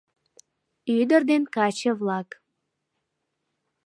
[0.97, 2.29] Ӱдыр ден каче-влак.